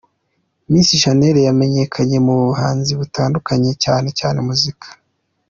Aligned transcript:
Miss 0.71 0.89
Shanel 1.01 1.37
yamenyekanye 1.47 2.17
mu 2.25 2.33
buhanzi 2.43 2.91
butandukanye 2.99 3.71
cyane 3.83 4.09
cyane 4.19 4.37
muzika. 4.47 4.87